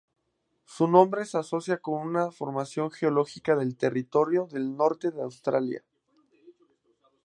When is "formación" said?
2.31-2.89